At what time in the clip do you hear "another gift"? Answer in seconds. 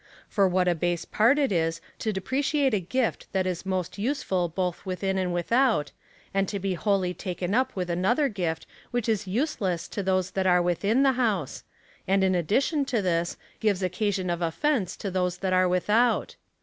7.87-8.65